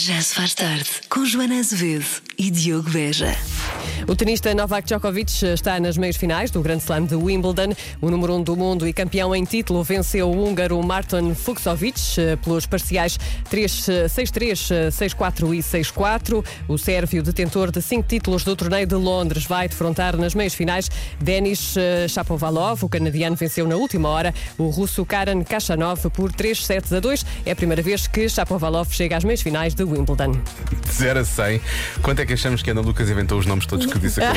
[0.00, 2.06] Já se faz tarde com Joana Azevedo
[2.38, 3.34] e Diogo Beja.
[4.08, 7.74] O tenista Novak Djokovic está nas meias finais do Grand Slam de Wimbledon.
[8.00, 12.00] O número 1 um do mundo e campeão em título venceu o húngaro Martin Fuxovic
[12.18, 13.18] eh, pelos parciais
[13.50, 16.44] 3-6-3, 6-4 e 6-4.
[16.66, 20.90] O sérvio, detentor de cinco títulos do torneio de Londres, vai defrontar nas meias finais
[21.20, 22.84] Denis eh, Shapovalov.
[22.84, 27.26] O canadiano venceu na última hora o russo Karen Kachanov por 3 sets a 2.
[27.44, 30.32] É a primeira vez que Shapovalov chega às meias finais de Wimbledon.
[30.32, 31.60] De 0 a 100,
[32.00, 34.34] quanto é que achamos que Ana Lucas inventou os nomes todos que disse vez?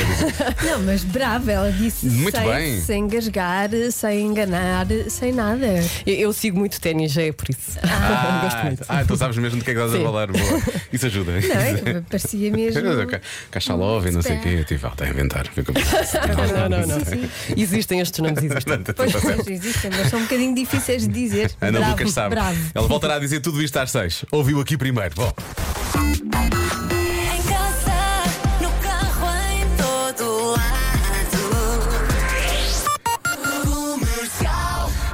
[0.63, 2.81] Não, mas brava, ela disse Muito sem, bem.
[2.81, 5.67] sem engasgar, sem enganar, sem nada.
[6.05, 7.79] Eu, eu sigo muito ténis, é por isso.
[8.41, 8.83] Gosto muito.
[8.87, 10.03] ah, então sabes mesmo de que é que estás a Sim.
[10.03, 10.27] falar.
[10.31, 10.61] Boa.
[10.91, 11.31] Isso ajuda.
[11.31, 11.39] Não,
[11.97, 12.81] é, parecia mesmo.
[13.49, 14.49] Cachalov e não sei o quê.
[14.59, 15.47] Eu tive alta a inventar.
[15.49, 15.79] Como-
[16.61, 16.97] Não, não, não.
[17.57, 18.83] Existem estes nomes, existem.
[18.95, 21.51] Pois, pois, existem, mas são um bocadinho difíceis de dizer.
[21.61, 22.35] Ana bravo, Lucas sabe.
[22.35, 22.57] bravo.
[22.73, 24.25] Ela voltará a dizer tudo isto às 6.
[24.31, 25.13] Ouviu aqui primeiro.
[25.15, 25.31] Bom.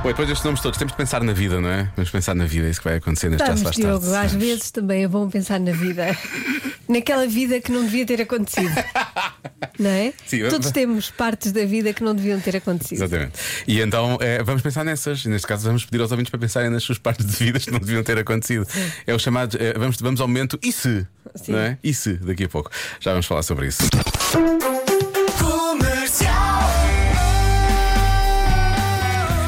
[0.08, 1.91] Bom, depois destes nomes todos, temos de pensar na vida, não é?
[1.97, 3.81] Vamos pensar na vida, é isso que vai acontecer neste já Estamos, tarde.
[4.00, 6.17] Diogo, às vezes também é bom pensar na vida.
[6.88, 8.72] Naquela vida que não devia ter acontecido.
[9.77, 10.14] Não é?
[10.25, 12.99] Sim, eu- Todos temos partes da vida que não deviam ter acontecido.
[13.03, 13.33] Exatamente.
[13.67, 15.23] E então eh, vamos pensar nessas.
[15.25, 17.80] Neste caso, vamos pedir aos ouvintes para pensarem nas suas partes de vidas que não
[17.80, 18.66] deviam ter acontecido.
[19.05, 19.55] É o chamado.
[19.59, 21.05] eh, vamos, vamos ao momento e se?
[21.36, 21.52] Sim.
[21.52, 21.77] Não é?
[21.83, 22.14] E se?
[22.14, 22.71] Daqui a pouco.
[22.99, 23.83] Já vamos falar sobre isso.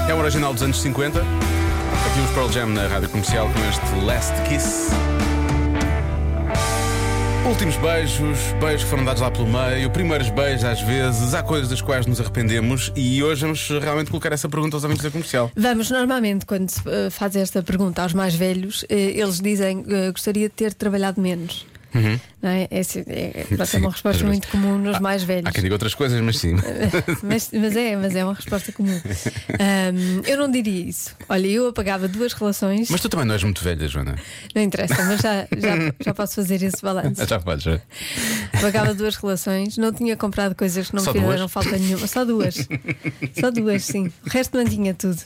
[0.10, 1.22] É um original dos anos 50.
[1.22, 4.90] Aqui os Pearl Jam na rádio comercial com este Last Kiss.
[7.48, 11.70] Últimos beijos, beijos que foram dados lá pelo meio, primeiros beijos às vezes, há coisas
[11.70, 15.52] das quais nos arrependemos e hoje vamos realmente colocar essa pergunta aos ouvintes da comercial.
[15.56, 20.12] Vamos, normalmente, quando se eh, faz esta pergunta aos mais velhos, eh, eles dizem eh,
[20.12, 21.68] gostaria de ter trabalhado menos.
[21.94, 22.68] Não é?
[22.72, 25.46] É, assim, é, pronto, é uma resposta muito comum nos mais velhos.
[25.48, 26.56] Há quem diga outras coisas, mas sim.
[27.24, 29.00] mas, mas é, mas é uma resposta comum.
[29.60, 31.16] Ahm, eu não diria isso.
[31.28, 34.16] Olha, eu apagava duas relações, Mas tu também não és muito velha, Joana.
[34.56, 37.26] não interessa, mas já, já, já posso fazer esse balanço.
[37.26, 37.82] Já podes, já.
[38.54, 42.08] Apagava duas relações, não tinha comprado coisas que não Só me fizeram falta nenhuma.
[42.08, 42.56] Só duas.
[43.40, 44.12] Só duas, sim.
[44.26, 45.20] O resto mantinha tudo.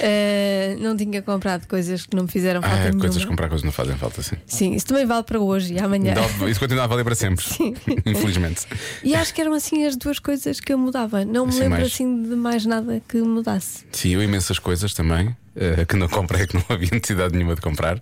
[0.00, 3.00] Ah, não tinha comprado coisas que não me fizeram falta Ah, nenhuma.
[3.00, 4.36] coisas comprar coisas não fazem falta, sim.
[4.46, 6.14] Sim, isso também vale para hoje e amanhã.
[6.14, 7.44] Dá- Isso continua a valer para sempre.
[8.06, 8.66] Infelizmente.
[9.02, 11.24] E acho que eram assim as duas coisas que eu mudava.
[11.24, 13.84] Não me Assim, lembro mais- assim de mais nada que mudasse.
[13.92, 15.36] Sim, eu imensas coisas também.
[15.54, 18.00] Eh, que não comprei, que não havia necessidade nenhuma de comprar,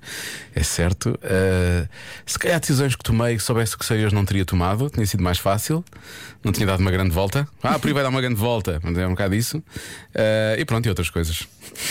[0.54, 1.18] é certo.
[1.22, 1.86] Eh,
[2.26, 5.22] se calhar decisões que tomei, que soubesse que sei hoje não teria tomado, tinha sido
[5.22, 5.84] mais fácil,
[6.44, 7.46] não tinha dado uma grande volta.
[7.62, 9.62] Ah, por aí vai dar uma grande volta, mas é um bocado isso.
[10.14, 11.46] Eh, e pronto, e outras coisas.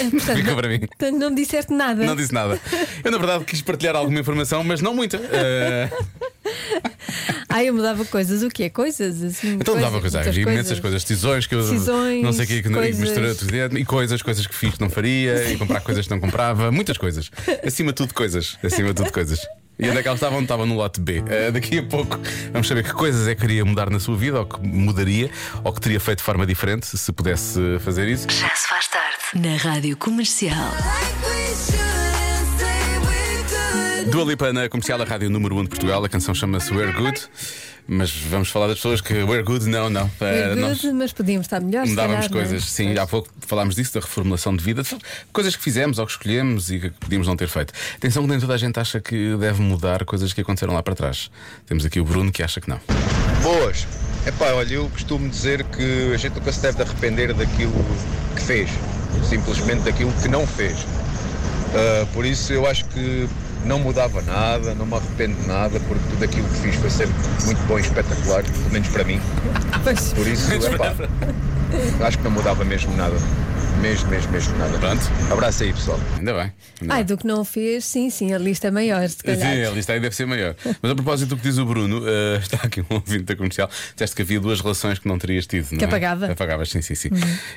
[0.09, 0.80] Portanto, Fica para mim.
[0.80, 2.03] portanto, não disseste nada.
[2.06, 2.59] Não disse nada.
[3.03, 5.19] Eu, na verdade, quis partilhar alguma informação, mas não muita.
[7.50, 8.44] Ah, eu mudava coisas.
[8.44, 8.70] O quê?
[8.70, 9.22] Coisas?
[9.24, 12.62] Assim, Então coisas, muitas havia imensas coisas, decisões que eu Decisões, não sei o que,
[12.64, 13.02] que não- e coisas.
[13.36, 16.72] misturei e coisas, coisas que fiz que não faria, e comprar coisas que não comprava,
[16.72, 17.30] muitas coisas.
[17.66, 18.58] Acima de tudo, coisas.
[18.64, 19.40] Acima de tudo, coisas.
[19.82, 20.42] E onde é que elas estavam?
[20.42, 21.24] Estavam no lote B.
[21.26, 22.20] Eh, daqui a pouco
[22.52, 25.31] vamos saber que coisas é que queria mudar na sua vida, ou que mudaria,
[25.64, 28.28] ou que teria feito de forma diferente, se pudesse fazer isso.
[28.30, 30.74] Já se faz tarde na Rádio Comercial.
[34.12, 37.22] Dua Lipa na comercial, a rádio número 1 de Portugal, a canção chama-se We're Good,
[37.88, 40.09] mas vamos falar das pessoas que We're Good, não, não.
[40.20, 41.90] Eh, We're nós- good, mas podíamos estar melhores.
[41.90, 42.48] se Mudávamos calhar, é?
[42.50, 44.81] coisas, sim, há pouco falámos disso, da reformulação de vida,
[45.31, 47.74] coisas que fizemos ou que escolhemos e que podíamos não ter feito.
[47.96, 50.96] Atenção que nem toda a gente acha que deve mudar coisas que aconteceram lá para
[50.96, 51.30] trás.
[51.68, 52.80] Temos aqui o Bruno que acha que não.
[53.44, 53.88] Boas.
[54.25, 57.74] Epá, olha, eu costumo dizer que a gente nunca se deve arrepender daquilo
[58.36, 58.69] que fez,
[59.28, 60.78] simplesmente daquilo que não fez.
[61.74, 63.30] Ah, por isso eu acho que
[63.66, 67.16] não mudava nada, não me arrependo de nada, porque tudo aquilo que fiz foi sempre
[67.46, 69.20] muito bom e espetacular, pelo menos para mim.
[70.16, 70.94] Por isso, epá,
[72.06, 73.16] acho que não mudava mesmo nada.
[73.81, 74.78] Mesmo, mesmo, mesmo nada.
[74.78, 75.01] Pronto.
[75.31, 76.00] Abraço aí, pessoal.
[76.17, 76.51] Ainda bem.
[76.81, 77.06] Ainda Ai, bem.
[77.06, 79.40] do que não fez, sim, sim, a lista é maior, se calhar.
[79.40, 80.54] Sim, a lista aí deve ser maior.
[80.81, 83.69] Mas a propósito do que diz o Bruno, eh, está aqui um ouvinte da comercial.
[83.94, 85.68] Disseste que havia duas relações que não terias tido.
[85.71, 85.88] não Que é?
[85.88, 86.25] apagava?
[86.31, 87.09] Apagavas, sim, sim, sim.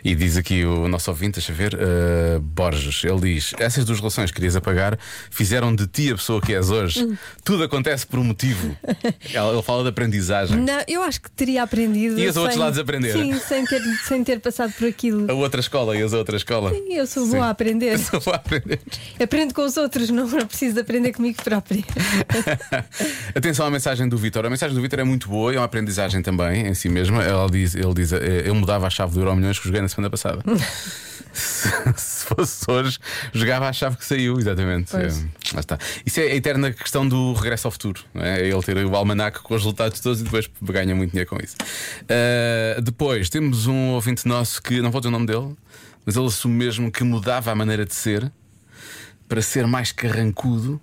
[0.05, 3.03] E diz aqui o nosso ouvinte, deixa ver, eh, Borges.
[3.05, 4.97] Ele diz: essas duas relações que querias apagar
[5.31, 7.19] fizeram de ti a pessoa que és hoje.
[7.45, 8.77] Tudo acontece por um motivo.
[9.25, 10.57] Ele fala de aprendizagem.
[10.59, 12.19] Não, eu acho que teria aprendido.
[12.19, 13.13] Ias a outros lados aprender?
[13.13, 15.29] Sim, sem ter, sem ter passado por aquilo.
[15.31, 16.71] A outra escola e as outra escola.
[16.71, 17.33] Sim, eu sou Sim.
[17.33, 17.99] boa a aprender.
[17.99, 18.81] Só vou aprender.
[19.23, 21.83] Aprendo com os outros, não preciso de aprender comigo própria.
[23.35, 24.45] Atenção à mensagem do Vitor.
[24.47, 27.23] A mensagem do Vitor é muito boa, é uma aprendizagem também em si mesma.
[27.25, 29.89] Ele diz, ele diz eh, eu mudava a chave do Euro Milhões que joguei na
[29.89, 30.43] semana passada.
[31.33, 31.69] se
[32.23, 32.99] se fosse hoje,
[33.33, 34.95] jogava a chave que saiu, exatamente.
[34.95, 35.09] É.
[35.55, 35.79] Lá está.
[36.05, 38.01] Isso é a eterna questão do regresso ao futuro.
[38.15, 38.47] É?
[38.47, 41.57] Ele ter o almanac com os resultados todos e depois ganha muito dinheiro com isso.
[42.09, 45.55] Ah, depois temos um ouvinte nosso que, não vou dizer o nome dele,
[46.05, 48.31] mas ele assume mesmo que mudava a maneira de ser
[49.29, 50.81] para ser mais carrancudo.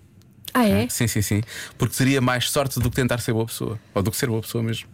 [0.54, 0.89] Ah, é?
[0.89, 1.42] Sim, sim, sim.
[1.77, 3.80] Porque teria mais sorte do que tentar ser boa pessoa.
[3.94, 4.89] Ou do que ser boa pessoa mesmo.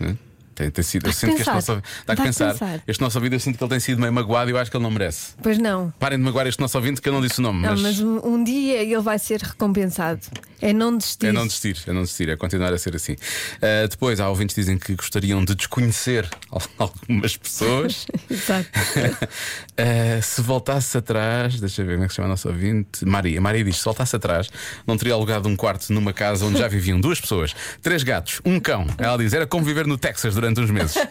[0.00, 0.14] É?
[0.54, 1.54] Tem, tem sido, eu sinto que este pensar.
[1.54, 2.52] nosso, que Dá que pensar.
[2.52, 2.80] pensar.
[2.86, 4.76] Este nosso ouvido, eu sinto que ele tem sido meio magoado e eu acho que
[4.76, 5.32] ele não merece.
[5.42, 5.92] Pois não.
[5.98, 7.62] Parem de magoar este nosso ouvinte que eu não disse o nome.
[7.62, 10.20] Não, mas um, um dia ele vai ser recompensado.
[10.62, 11.26] É não desistir.
[11.26, 13.12] É não desistir, é não desistir, é continuar a ser assim.
[13.12, 18.06] Uh, depois, há ouvintes que dizem que gostariam de desconhecer al- algumas pessoas.
[18.30, 18.68] Exato.
[18.68, 23.04] Uh, se voltasse atrás, deixa eu ver como é que se chama a nossa ouvinte.
[23.04, 23.40] Maria.
[23.40, 24.48] Maria diz: se voltasse atrás,
[24.86, 28.58] não teria alugado um quarto numa casa onde já viviam duas pessoas, três gatos, um
[28.58, 28.86] cão.
[28.98, 30.96] Ela diz: era como viver no Texas durante uns meses.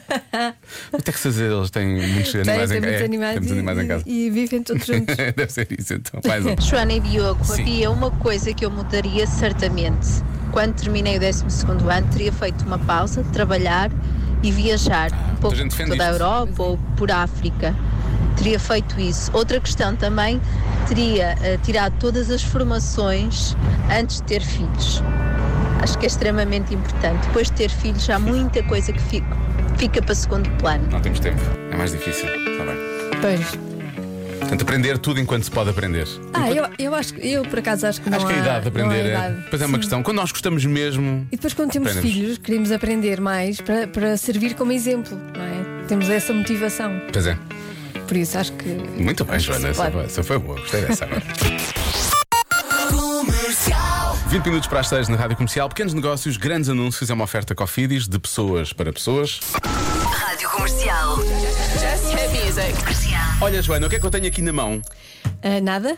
[0.91, 3.59] No Texas eles têm muitos Tem, animais, tem em, muitos é, animais, tem muitos e,
[3.59, 4.03] animais em casa.
[4.05, 5.15] e- e vivem todos juntos.
[5.35, 6.19] Deve ser isso então.
[6.25, 6.55] Mais um.
[6.61, 7.61] Joana e Diogo, Sim.
[7.61, 10.07] havia uma coisa que eu mudaria certamente.
[10.51, 13.91] Quando terminei o 12 ano, teria feito uma pausa, trabalhar
[14.43, 16.03] e viajar um pouco por toda a isto.
[16.23, 17.75] Europa ou por África.
[18.37, 19.31] Teria feito isso.
[19.33, 20.39] Outra questão também,
[20.87, 23.55] teria eh, tirado todas as formações
[23.91, 25.01] antes de ter filhos.
[25.83, 27.27] Acho que é extremamente importante.
[27.27, 29.27] Depois de ter filhos, há muita coisa que fica,
[29.77, 30.87] fica para segundo plano.
[30.89, 31.41] Não temos tempo,
[31.71, 32.25] é mais difícil.
[32.25, 32.77] Está bem.
[33.19, 33.59] Pois.
[34.39, 36.07] Portanto, aprender tudo enquanto se pode aprender.
[36.33, 38.61] Ah, eu, eu acho que eu por acaso acho que não Acho que a idade
[38.61, 39.09] de aprender é.
[39.09, 39.43] idade.
[39.49, 39.79] Pois é uma Sim.
[39.81, 40.03] questão.
[40.03, 41.27] Quando nós gostamos mesmo.
[41.29, 42.15] E depois, quando temos Aprendemos.
[42.17, 45.85] filhos, queremos aprender mais para, para servir como exemplo, não é?
[45.89, 47.01] Temos essa motivação.
[47.11, 47.37] Pois é.
[48.07, 48.69] Por isso, acho que.
[48.69, 49.67] Muito bem, Joana.
[49.67, 50.57] Essa essa foi boa.
[50.61, 51.23] Gostei dessa agora.
[54.33, 55.69] 20 minutos para as 6 na Rádio Comercial.
[55.69, 57.07] Pequenos negócios, grandes anúncios.
[57.07, 59.39] É uma oferta Cofidis de pessoas para pessoas.
[59.63, 61.17] Rádio Comercial.
[62.79, 63.21] Comercial.
[63.39, 64.81] Olha, Joana, o que é que eu tenho aqui na mão?
[65.43, 65.95] Ah, nada?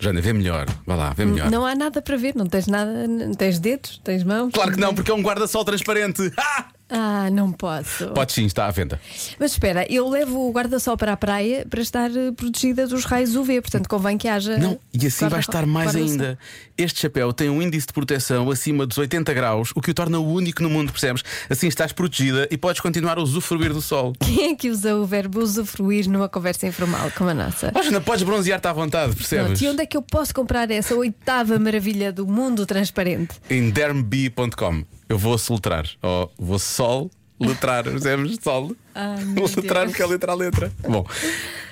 [0.00, 0.66] Joana, vê melhor.
[0.86, 1.50] Vá lá, vê melhor.
[1.50, 4.52] Não há nada para ver, não tens nada, não tens dedos, tens mãos.
[4.52, 6.32] Claro que não, porque é um guarda-sol transparente.
[6.36, 6.66] Ah!
[6.88, 8.08] Ah, não posso.
[8.08, 9.00] Pode sim, está à venda.
[9.40, 13.34] Mas espera, eu levo o guarda-sol para a praia para estar eh, protegida dos raios
[13.34, 14.56] UV, portanto convém que haja.
[14.56, 16.38] Não, e assim vai estar mais ainda.
[16.78, 20.18] Este chapéu tem um índice de proteção acima dos 80 graus, o que o torna
[20.20, 21.24] o único no mundo, percebes?
[21.50, 24.12] Assim estás protegida e podes continuar a usufruir do sol.
[24.20, 27.72] Quem é que usa o verbo usufruir numa conversa informal como a nossa?
[27.74, 29.46] Ó, Joana, podes bronzear-te à vontade, percebes?
[29.46, 33.40] Pronto, e onde é que eu posso comprar essa oitava maravilha do mundo transparente?
[33.50, 34.95] Em dermb.com.
[35.08, 35.86] Eu vou soletrar.
[36.02, 38.38] Ou vou sol letrar, percebes?
[38.42, 38.74] Sol.
[38.94, 39.16] Ah,
[39.56, 40.72] letrar porque é letra a letra.
[40.88, 41.06] Bom,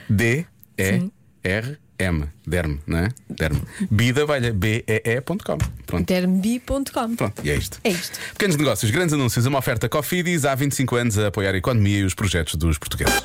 [0.08, 0.46] D,
[0.78, 1.10] E,
[1.42, 2.26] R, M.
[2.46, 3.08] Derm, não é?
[3.28, 3.56] Derm.
[3.90, 5.58] Bida, vai B-E-E.com.
[5.86, 6.06] Pronto.
[6.06, 7.16] Termbi.com.
[7.16, 7.80] Pronto, e é isto.
[7.84, 8.18] É isto.
[8.32, 12.04] Pequenos negócios, grandes anúncios, uma oferta Cofidis há 25 anos a apoiar a economia e
[12.04, 13.22] os projetos dos portugueses.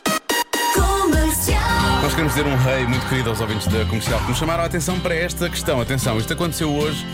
[2.02, 4.66] Nós queremos dizer um rei muito querido aos ouvintes da comercial que nos chamaram a
[4.66, 5.82] atenção para esta questão.
[5.82, 7.06] Atenção, isto aconteceu hoje.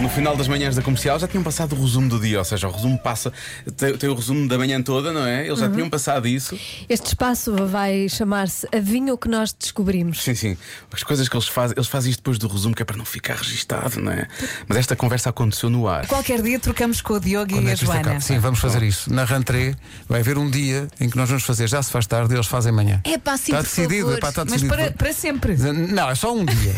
[0.00, 2.68] No final das manhãs da comercial já tinham passado o resumo do dia, ou seja,
[2.68, 3.32] o resumo passa,
[3.76, 5.44] tem, tem o resumo da manhã toda, não é?
[5.44, 6.56] Eles já tinham passado isso.
[6.88, 10.22] Este espaço vai chamar-se Adivinha o que nós descobrimos.
[10.22, 10.56] Sim, sim.
[10.92, 13.04] As coisas que eles fazem, eles fazem isto depois do resumo, que é para não
[13.04, 14.28] ficar registado, não é?
[14.68, 16.06] Mas esta conversa aconteceu no ar.
[16.06, 18.00] Qualquer dia trocamos com o Diogo Quando e é a isto Joana.
[18.00, 18.20] acaba?
[18.20, 19.12] Sim, vamos fazer isso.
[19.12, 19.74] Na rentrée
[20.08, 22.46] vai haver um dia em que nós vamos fazer, já se faz tarde, e eles
[22.46, 23.00] fazem manhã.
[23.02, 24.16] É pá, sim, Está por decidido, favor.
[24.18, 24.76] é pá, está Mas decidido.
[24.76, 25.56] para, para sempre.
[25.56, 26.74] Não, é só um dia.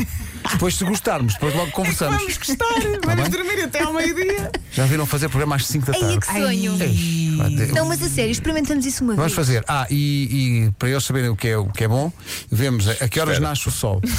[0.53, 2.17] Depois, se gostarmos, depois logo conversamos.
[2.17, 2.67] Vamos gostar,
[3.17, 4.51] vamos dormir até ao meio-dia.
[4.73, 6.21] Já viram fazer programa às 5 da Ai, tarde?
[6.21, 6.77] que sonho.
[6.83, 9.47] Ei, Não, mas a sério, experimentamos isso uma Vamos vez.
[9.47, 9.65] fazer.
[9.67, 12.13] Ah, e, e para eles saberem o que é, o que é bom,
[12.51, 13.51] vemos a, a que horas Espera.
[13.51, 14.01] nasce o sol.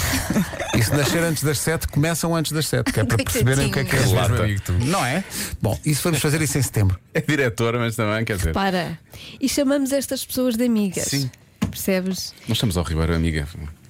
[0.73, 3.71] E se nascer antes das 7, começam antes das 7, que é para perceberem o
[3.71, 4.71] que é que é amigo tu.
[4.71, 5.21] Não é?
[5.61, 6.97] Bom, isso vamos fazer isso em setembro.
[7.13, 8.53] É diretora, mas também, quer dizer.
[8.53, 8.97] Para.
[9.39, 11.03] E chamamos estas pessoas de amigas.
[11.03, 11.29] Sim.
[11.69, 12.33] Percebes?
[12.47, 13.45] Nós estamos ao Ribeiro, amiga.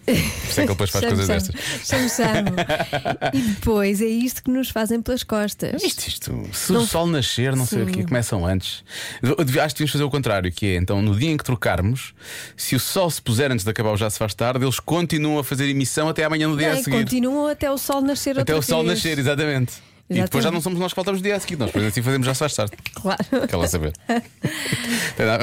[0.06, 1.58] Por isso é que ele depois faz Chamo, coisas chamo.
[1.58, 1.88] destas.
[1.88, 3.32] Chamo, chamo.
[3.34, 5.82] E depois é isto que nos fazem pelas costas.
[5.84, 6.50] Isto, isto.
[6.52, 7.92] Se Não- o sol nascer, não sei o Sim.
[7.92, 8.84] que, começam antes.
[9.22, 12.14] Eu, acho que devíamos fazer o contrário, que é então no dia em que trocarmos,
[12.58, 15.38] se o sol se puser antes de acabar o Já Se Faz Tarde, eles continuam
[15.40, 16.92] a fazer emissão até amanhã no dia É, a seguir.
[17.04, 18.96] continuam até o sol nascer Até o sol vez.
[18.98, 19.74] nascer, exatamente.
[20.12, 20.44] E depois Exatamente.
[20.44, 22.34] já não somos nós que faltamos no dia a seguir, nós depois assim fazemos Já
[22.34, 22.74] Se Faz Tarde.
[22.94, 23.20] Claro.
[23.48, 23.94] Quer lá saber.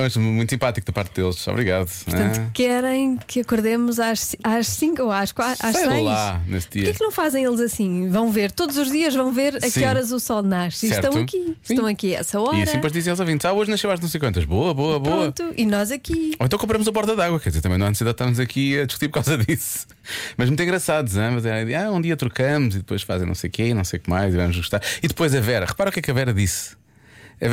[0.01, 1.89] Mas muito simpático da parte deles, obrigado.
[2.05, 6.05] Portanto, Ah, querem que acordemos às 5 ou às 4 às Sei 6.
[6.05, 6.95] lá, nesse Porquê dia.
[6.95, 8.09] que não fazem eles assim?
[8.11, 9.81] Vão ver, todos os dias vão ver a Sim.
[9.81, 10.89] que horas o sol nasce.
[10.89, 11.05] Certo.
[11.07, 11.57] estão aqui.
[11.63, 11.75] Sim.
[11.75, 12.57] Estão aqui a essa hora.
[12.57, 14.45] E assim depois dizem aos ouvintes: Ah, hoje nasceu às não sei quantas.
[14.45, 15.33] Boa, boa, boa.
[15.33, 15.55] Pronto.
[15.57, 16.35] E nós aqui.
[16.39, 18.79] Ou então compramos a borda d'água, quer dizer, também não há necessidade de estarmos aqui
[18.79, 19.87] a discutir por causa disso.
[20.37, 21.31] Mas muito engraçados, hein?
[21.35, 23.99] Mas é, ah, um dia trocamos e depois fazem não sei o quê, não sei
[23.99, 24.83] o que mais, e vamos gostar.
[25.03, 26.77] E depois a Vera, repara o que é que a Vera disse.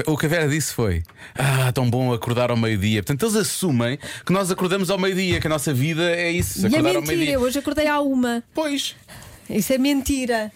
[0.07, 1.03] O que a Vera disse foi:
[1.38, 3.03] Ah, tão bom acordar ao meio-dia.
[3.03, 6.75] Portanto, eles assumem que nós acordamos ao meio-dia, que a nossa vida é isso, E
[6.75, 8.43] é mentira, hoje acordei à uma.
[8.53, 8.95] Pois.
[9.47, 10.51] Isso é mentira.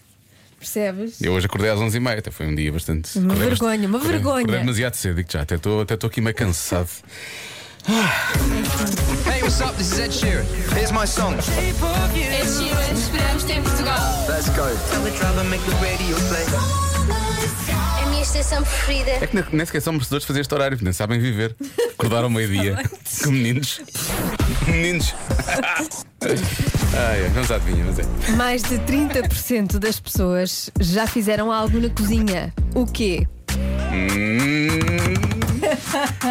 [0.58, 1.22] Percebes?
[1.22, 3.18] Eu hoje acordei às 11h30, até foi um dia bastante.
[3.20, 4.40] Uma vergonha, bastante- uma vergonha.
[4.40, 6.90] Acordei demasiado cedo, já, até estou até estou aqui meio cansado.
[9.26, 9.76] Hey, what's up?
[9.76, 10.46] This is Ed Sheeran.
[10.76, 11.34] Here's my song.
[11.34, 13.98] Ed Sheeran, esperamos-te em Portugal.
[14.30, 14.68] Let's go.
[14.92, 16.46] Tell the driver make the radio play.
[18.00, 19.10] É a minha estação preferida.
[19.12, 21.56] É que nem, nem sequer são merecedores de fazer este horário, nem sabem viver.
[21.94, 22.78] Acordaram ao meio-dia
[23.24, 23.82] com meninos.
[24.68, 25.16] meninos.
[26.22, 28.32] Ai, ai, vamos à adivinha, mas é.
[28.36, 32.54] Mais de 30% das pessoas já fizeram algo na cozinha.
[32.76, 33.26] O quê?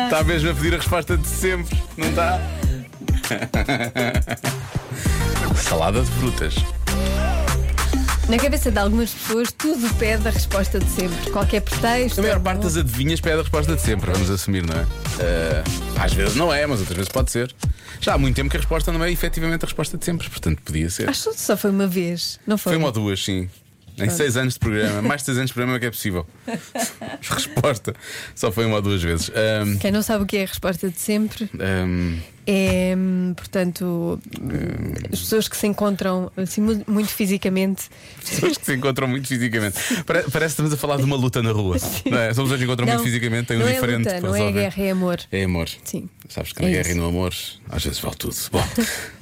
[0.04, 2.38] Está mesmo a pedir a resposta de sempre, não está?
[5.56, 6.54] Salada de frutas.
[8.28, 11.30] Na cabeça de algumas pessoas, tudo pede a resposta de sempre.
[11.30, 12.20] Qualquer pretexto.
[12.20, 14.86] A maior parte das adivinhas pede a resposta de sempre, vamos assumir, não é?
[15.18, 15.64] Eh,
[15.98, 17.54] às vezes não é, mas outras vezes pode ser.
[18.00, 20.60] Já há muito tempo que a resposta não é efetivamente a resposta de sempre, portanto
[20.62, 21.08] podia ser.
[21.08, 22.72] Acho que só foi uma vez, não foi?
[22.72, 23.48] Foi uma ou duas, sim.
[24.00, 26.26] Em seis anos de programa, mais de seis anos de programa é que é possível.
[27.22, 27.94] Resposta.
[28.34, 29.30] Só foi uma ou duas vezes.
[29.34, 34.18] Ahm, Quem não sabe o que é a resposta de sempre ahm, é, hum, portanto,
[34.40, 37.90] hum, as pessoas que se encontram assim mu- muito fisicamente.
[38.24, 39.76] pessoas que se encontram muito fisicamente.
[40.04, 41.76] Pare- Parece que estamos a falar de uma luta na rua.
[42.06, 42.32] Não é?
[42.32, 44.82] São pessoas que encontram Não, muito fisicamente, têm um é diferente luta, não é guerra,
[44.82, 45.18] é amor.
[45.30, 45.68] É amor.
[45.84, 46.08] Sim.
[46.28, 46.90] Sabes que É na guerra isso.
[46.90, 47.35] e no amor,
[47.70, 48.37] às vezes vale tudo.
[48.52, 48.62] Bom,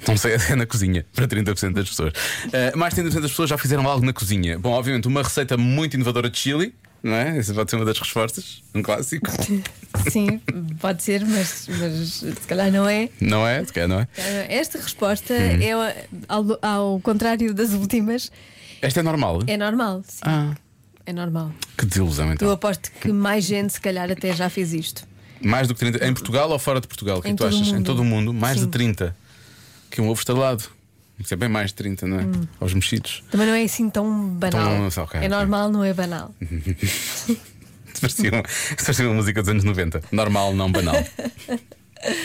[0.09, 2.13] não sei, é na cozinha, para 30% das pessoas.
[2.47, 4.59] Uh, mais de 30% das pessoas já fizeram algo na cozinha.
[4.59, 7.39] Bom, obviamente, uma receita muito inovadora de chili, não é?
[7.39, 9.31] Essa pode ser uma das respostas, um clássico.
[10.11, 10.41] Sim,
[10.81, 13.09] pode ser, mas, mas se calhar não é.
[13.21, 13.65] Não é?
[13.65, 14.09] Se calhar não é?
[14.49, 15.63] Esta resposta Hum.
[15.63, 18.31] é ao, ao contrário das últimas.
[18.83, 19.43] Esta é normal?
[19.47, 20.03] É normal.
[20.07, 20.21] Sim.
[20.25, 20.55] Ah,
[21.07, 21.53] É normal.
[21.79, 22.47] que desilusão então.
[22.49, 25.07] Eu aposto que mais gente, se calhar, até já fez isto.
[25.41, 26.07] Mais do que 30.
[26.07, 27.19] Em Portugal ou fora de Portugal?
[27.19, 27.69] O que é Em tu todo o achas?
[27.69, 27.85] Em mundo.
[27.85, 28.67] todo o mundo, mais Sim.
[28.67, 29.17] de 30.
[29.91, 30.65] Que um ovo estalado.
[31.19, 32.25] Isso é bem mais de 30, não é?
[32.25, 32.47] Hum.
[32.61, 33.23] Aos mexidos.
[33.31, 34.91] Também não é assim tão banal.
[34.91, 36.35] Tão- ok, é normal, não é banal.
[38.01, 38.43] Parecia, uma-
[38.85, 40.03] parecia uma música dos anos 90.
[40.13, 40.97] Normal, não banal.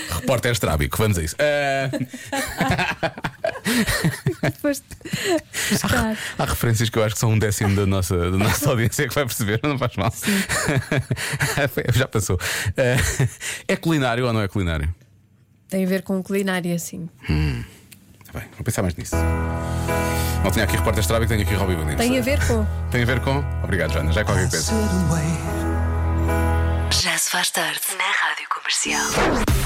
[0.09, 1.35] Repórter estrábico, vamos a isso.
[1.39, 1.89] Ah,
[4.43, 6.17] Depois de buscar.
[6.37, 9.13] há referências que eu acho que são um décimo da nossa, da nossa audiência que
[9.15, 10.11] vai perceber, não faz mal.
[11.93, 12.39] Já passou.
[12.77, 12.97] Ah,
[13.67, 14.93] é culinário ou não é culinário?
[15.69, 17.09] Tem a ver com culinária, sim.
[18.31, 19.15] Tá bem, vou pensar mais nisso.
[20.43, 21.97] Não tinha aqui repórter estrábico, tenho aqui Robbie Williams.
[21.97, 22.65] Tem a ver com.
[22.89, 23.43] Tem a ver com.
[23.63, 24.11] Obrigado, Joana.
[24.11, 24.73] Já é qualquer coisa.
[26.91, 29.60] Já se faz tarde na Rádio Comercial.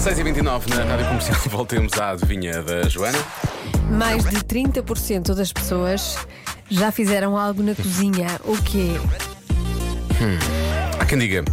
[0.00, 3.18] 6h29 na Rádio Comercial, voltemos à adivinha da Joana.
[3.90, 6.16] Mais de 30% das pessoas
[6.70, 8.26] já fizeram algo na cozinha.
[8.44, 8.92] O quê?
[10.98, 11.44] Há quem diga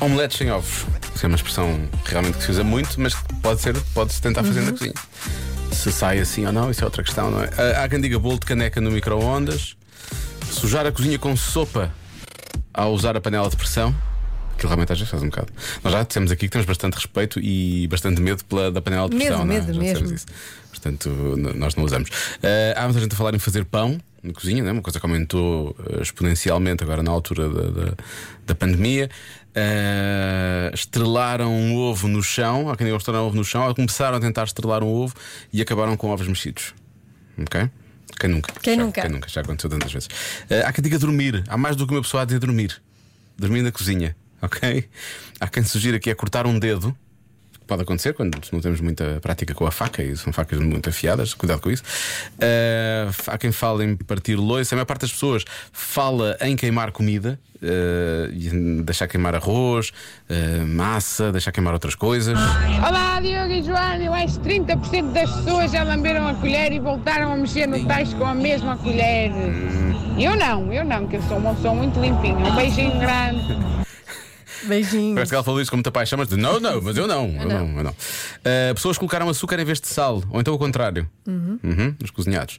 [0.00, 0.86] omeletes sem ovos.
[1.14, 4.62] Isso é uma expressão realmente que se usa muito, mas pode ser, pode-se tentar fazer
[4.62, 4.94] na cozinha.
[5.70, 7.50] Se sai assim ou não, isso é outra questão, não é?
[7.58, 9.76] Ah, Há quem diga bolo de caneca no micro-ondas,
[10.50, 11.92] sujar a cozinha com sopa
[12.74, 13.94] ao usar a panela de pressão.
[14.58, 15.52] Aquilo realmente às vezes faz um bocado.
[15.84, 19.14] Nós já dissemos aqui que temos bastante respeito e bastante medo pela, da panela de
[19.14, 19.46] Medo, pressão.
[19.46, 19.60] não é?
[19.60, 20.12] medo Já mesmo.
[20.14, 20.26] isso.
[20.70, 21.08] Portanto,
[21.56, 22.10] nós não usamos.
[22.42, 24.72] Ah, há muita gente a falar em fazer pão na cozinha, né?
[24.72, 27.94] uma coisa que aumentou ah, exponencialmente agora na altura da, da,
[28.48, 29.08] da pandemia.
[29.54, 34.20] Ah, estrelaram um ovo no chão, há quem estrelaram um ovo no chão, começaram a
[34.20, 35.14] tentar estrelar um ovo
[35.52, 36.74] e acabaram com ovos mexidos.
[37.40, 37.70] Ok?
[38.18, 38.52] Quem nunca?
[38.60, 39.02] Quem Já- nunca?
[39.02, 39.28] Quem nunca?
[39.28, 40.08] Já aconteceu tantas vezes.
[40.50, 41.44] Ah, há quem diga dormir.
[41.48, 42.80] Há mais do que uma pessoa a dizer dormir.
[43.38, 44.16] Dormir na cozinha.
[44.40, 44.88] Ok?
[45.40, 46.96] Há quem sugira que é cortar um dedo.
[47.68, 51.34] Pode acontecer quando não temos muita prática com a faca e são facas muito afiadas,
[51.34, 51.82] cuidado com isso.
[52.40, 56.92] Ah, há quem fala em partir loiça, a maior parte das pessoas fala em queimar
[56.92, 57.38] comida,
[58.32, 59.92] em deixar queimar arroz,
[60.30, 62.38] ah, massa, deixar queimar outras coisas.
[62.78, 64.02] Olá, Diogo e Joana.
[64.02, 67.84] Eu acho que 30% das pessoas já lamberam a colher e voltaram a mexer no
[67.86, 69.30] tacho com a mesma colher.
[70.18, 72.34] Eu não, eu não, que eu sou uma pessoa muito limpinha.
[72.34, 73.86] Um beijinho grande.
[74.64, 75.14] Beijinho.
[75.14, 77.26] Parece que ela falou isso com muita paixão, mas de, não, não, mas eu não.
[77.40, 77.94] Eu não, eu não.
[78.44, 81.08] Ah, pessoas colocaram açúcar em vez de sal, ou então o contrário.
[81.26, 82.58] Uhum, nos cozinhados.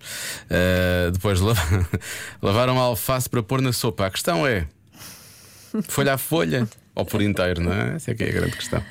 [0.50, 1.88] Ah, depois lava-
[2.42, 4.06] lavaram a alface para pôr na sopa.
[4.06, 4.68] A questão é:
[5.88, 7.96] folha a folha ou por inteiro, não é?
[7.96, 8.84] Essa é que é a grande questão.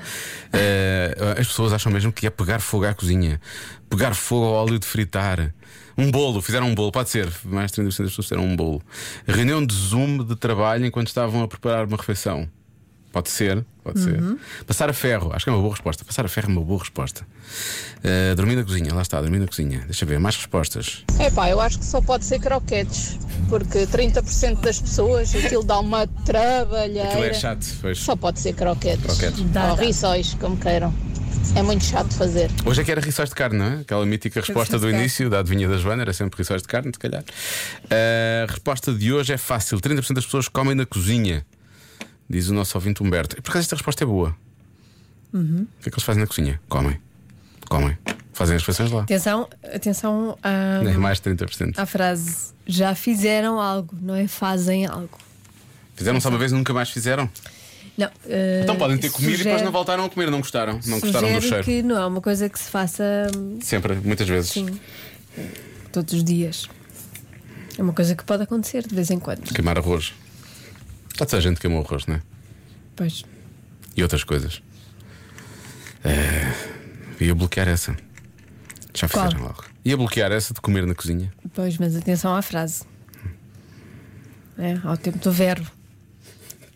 [0.53, 3.41] Ah, as pessoas acham mesmo que é pegar fogo à cozinha,
[3.89, 5.53] pegar fogo ao óleo de fritar.
[6.01, 7.29] Um bolo, fizeram um bolo, pode ser.
[7.45, 8.81] Mais de 30% das pessoas fizeram um bolo.
[9.27, 12.49] Reunião de Zoom de trabalho enquanto estavam a preparar uma refeição.
[13.19, 14.23] Pode ser, pode ser.
[14.65, 16.05] Passar a ferro, acho que é uma boa resposta.
[16.05, 17.27] Passar a ferro é uma boa resposta.
[17.99, 19.81] Uh, dormir na cozinha, lá está, dormir na cozinha.
[19.87, 21.05] Deixa eu ver, mais respostas.
[21.19, 26.07] Epá, eu acho que só pode ser croquetes, porque 30% das pessoas aquilo dá uma
[26.07, 27.09] trabalheira.
[27.09, 27.99] Aquilo é chato, pois.
[27.99, 29.05] Só pode ser croquetes.
[29.05, 29.43] Croquetes.
[29.51, 29.83] Dá, Ou dá.
[29.83, 30.95] rissóis, como queiram.
[31.57, 32.49] é muito chato fazer.
[32.65, 33.81] Hoje é que era rissóis de carne, não é?
[33.81, 36.99] Aquela mítica resposta do início da adivinha da Joana era sempre rissóis de carne, se
[37.01, 37.25] calhar.
[37.91, 41.45] A resposta de hoje é fácil: 30% das pessoas comem na cozinha,
[42.29, 43.37] diz o nosso ouvinte Humberto.
[43.39, 44.35] E por acaso esta resposta é boa.
[45.33, 45.67] Uhum.
[45.79, 46.61] O que é que eles fazem na cozinha?
[46.69, 46.99] Comem.
[47.69, 47.97] Comem.
[48.33, 49.03] Fazem as refeições lá.
[49.03, 51.75] Atenção, atenção à, Nem mais de 30%.
[51.77, 55.19] à frase já fizeram algo, não é fazem algo.
[55.97, 57.29] Fizeram só uma vez e nunca mais fizeram?
[57.97, 60.79] Não, eh, Então podem ter comido e depois sugere- não voltaram a comer, não gostaram.
[60.87, 61.65] Não gostaram do sugere cheiro.
[61.65, 63.03] que não é uma coisa que se faça
[63.37, 64.51] hum, Sempre, muitas vezes.
[64.53, 64.79] sim,
[65.91, 66.69] todos os dias.
[67.77, 69.43] É uma coisa que pode acontecer de vez em quando.
[69.53, 70.13] Queimar arroz.
[71.19, 72.23] Já toda a gente queimou arroz, não é?
[72.97, 73.25] Pois.
[73.97, 74.63] E outras coisas.
[76.05, 76.53] É...
[77.25, 77.97] Ia bloquear essa.
[78.95, 79.27] Já Qual?
[79.27, 79.65] fizeram algo.
[79.85, 81.33] Ia bloquear essa de comer na cozinha.
[81.53, 82.83] Pois, mas atenção à frase.
[84.59, 85.67] É, ao tempo do verbo.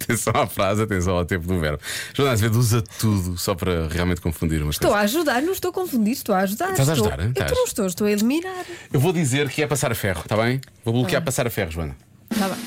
[0.02, 1.80] Atenção à frase, atenção ao tempo do verbo.
[2.14, 5.00] Joana Azevedo usa tudo só para realmente confundir umas Estou coisas.
[5.00, 6.70] a ajudar, não estou a confundir, estou a ajudar.
[6.72, 7.06] Estás a estou...
[7.08, 7.32] ajudar, hein?
[7.36, 7.52] Eu Estás.
[7.52, 8.64] não estou, estou a eliminar.
[8.92, 10.60] Eu vou dizer que é passar a ferro, está bem?
[10.84, 11.24] Vou bloquear Ah.
[11.24, 11.96] passar a ferro, Joana.
[12.36, 12.58] Tá bem.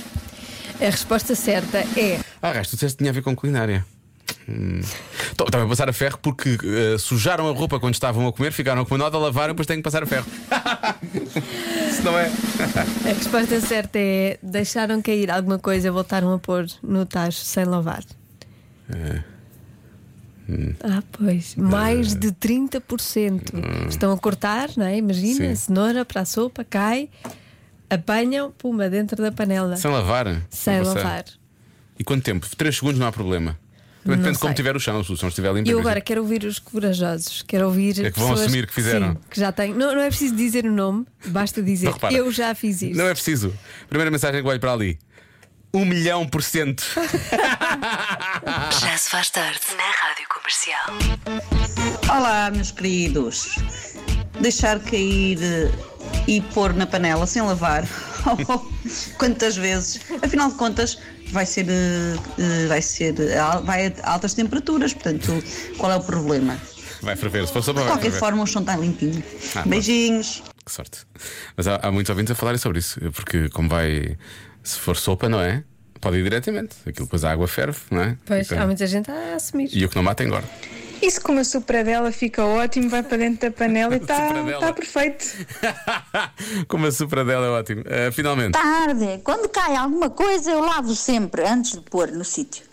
[0.82, 3.86] A resposta certa é Ah, resto, tu disseste que tinha a ver com culinária.
[4.48, 4.79] Hum.
[5.32, 8.86] Estava a passar a ferro porque eh, sujaram a roupa quando estavam a comer, ficaram
[8.86, 10.25] com uma nota, lavaram, depois têm que passar a ferro.
[11.91, 12.29] Se não é.
[13.10, 17.65] A resposta certa é deixaram cair alguma coisa e voltaram a pôr no tacho sem
[17.65, 18.03] lavar.
[18.89, 19.24] É.
[20.48, 20.74] Hum.
[20.84, 23.89] Ah, pois, mais de 30%.
[23.89, 24.98] Estão a cortar, não é?
[24.98, 25.55] Imagina, Sim.
[25.55, 27.10] cenoura para a sopa, cai,
[27.89, 29.75] apanham, puma, dentro da panela.
[29.77, 30.42] Sem lavar?
[30.50, 31.25] Sem lavar.
[31.98, 32.48] E quanto tempo?
[32.56, 33.58] 3 segundos não há problema.
[34.04, 34.56] Também depende de como sei.
[34.56, 35.68] tiver o chão, se o chão estiver limpo.
[35.68, 35.89] E eu imagina.
[35.89, 38.06] agora quero ouvir os corajosos, quero ouvir.
[38.06, 39.13] É que vão pessoas assumir que fizeram.
[39.13, 39.74] Sim, que já têm.
[39.74, 42.13] Não, não é preciso dizer o nome, basta dizer Não, repara.
[42.13, 42.96] eu já fiz isto.
[42.96, 43.51] Não é preciso.
[43.89, 45.00] Primeira mensagem que olho para ali:
[45.74, 46.84] 1 milhão por cento.
[48.80, 52.15] Já se faz tarde na Rádio Comercial.
[52.15, 53.56] Olá, meus queridos.
[54.39, 55.72] Deixar cair eh,
[56.27, 57.88] e pôr na panela sem lavar.
[59.17, 60.01] Quantas vezes?
[60.22, 60.98] Afinal de contas,
[61.31, 63.13] vai ser, eh, vai ser
[63.63, 65.44] vai a altas temperaturas, portanto,
[65.77, 66.57] qual é o problema?
[67.01, 67.46] Vai ferver.
[67.46, 69.24] Se for sopa, De qualquer forma, o chão está limpinho.
[69.55, 69.63] Ah.
[69.65, 70.41] Beijinhos.
[70.65, 71.01] Que sorte.
[71.55, 74.18] Mas há, há muitos ouvintes a falarem sobre isso, porque como vai.
[74.63, 75.63] Se for sopa, não é?
[76.01, 76.75] Pode ir diretamente.
[76.87, 78.18] Aquilo depois a água ferve, não é?
[78.25, 79.70] Pois, Fica- há muita gente a assumir.
[79.72, 80.48] E o que não mata engorda.
[81.01, 84.60] Isso com uma supradela fica ótimo, vai para dentro da panela e está Supradela.
[84.60, 85.25] tá perfeito.
[86.68, 87.84] Como a supra dela é ótimo.
[87.86, 88.53] Ah, finalmente.
[88.53, 92.64] Tarde, quando cai alguma coisa eu lavo sempre antes de pôr no sítio.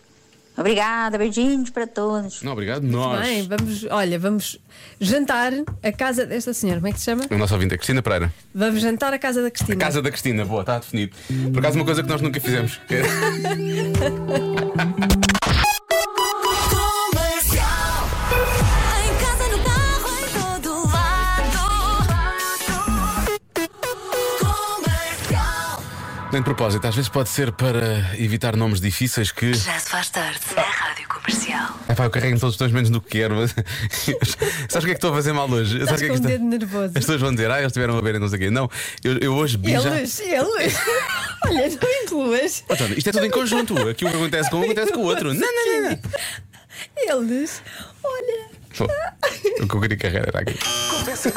[0.55, 2.43] Obrigada, beijinhos para todos.
[2.43, 2.83] Não, obrigado.
[2.83, 3.23] Nós.
[3.23, 4.59] Bem, vamos, olha, vamos
[5.01, 5.51] jantar
[5.83, 7.25] a casa desta senhora, como é que se chama?
[7.31, 8.31] O nosso ouvinte é Cristina Pereira.
[8.55, 9.79] Vamos jantar a casa da Cristina.
[9.79, 11.17] Casa da Cristina, boa, está definido.
[11.53, 12.79] Por acaso, uma coisa que nós nunca fizemos.
[26.33, 29.53] Nem de propósito, às vezes pode ser para evitar nomes difíceis que.
[29.53, 31.79] Já se faz tarde na Rádio Comercial.
[31.87, 33.35] É pá, eu carrego todos os tons menos do que quero.
[33.35, 33.51] Mas...
[34.66, 35.83] Sabes o que é que estou a fazer mal hoje?
[35.83, 36.87] Estás Sabes o que é com que um dedo nervoso.
[36.87, 38.51] As pessoas vão dizer, ah, eles estiveram a beber e não sei o quê.
[38.51, 38.71] Não,
[39.05, 39.95] eu, eu hoje vi já.
[39.95, 40.75] Eles, eles.
[41.45, 42.64] olha, não incluas.
[42.66, 43.88] Oh, Tony, isto é tudo em conjunto.
[43.90, 45.35] Aqui o que acontece com um acontece com o outro.
[45.35, 45.90] Não, não, não.
[45.90, 45.99] não.
[47.29, 47.62] Eles.
[48.03, 48.53] Olha.
[48.79, 48.85] Pô,
[49.62, 50.59] O que eu queria carregar era aqui.
[50.88, 51.35] Convença-me